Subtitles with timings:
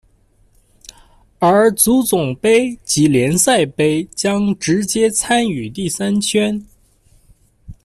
[1.37, 6.65] 而足总杯及联赛杯将直接参与第三圈。